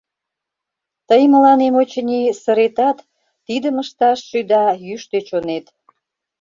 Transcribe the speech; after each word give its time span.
Тый 1.07 1.23
мыланем, 1.33 1.73
очыни, 1.81 2.21
сыретат, 2.41 2.97
Тидым 3.45 3.75
ышташ 3.83 4.19
шӱда 4.29 4.65
йӱштӧ 4.85 5.17
чонет. 5.27 5.65